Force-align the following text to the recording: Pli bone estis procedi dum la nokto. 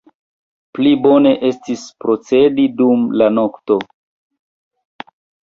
Pli 0.77 0.93
bone 1.03 1.33
estis 1.49 1.83
procedi 2.05 2.65
dum 2.81 3.05
la 3.23 3.29
nokto. 3.35 3.79